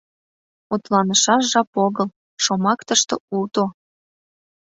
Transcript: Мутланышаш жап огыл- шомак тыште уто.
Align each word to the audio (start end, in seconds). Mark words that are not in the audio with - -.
Мутланышаш 0.67 1.43
жап 1.51 1.71
огыл- 1.85 2.07
шомак 2.43 2.79
тыште 2.87 3.15
уто. 3.39 3.63